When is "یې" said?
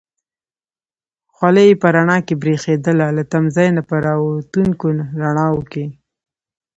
1.69-1.79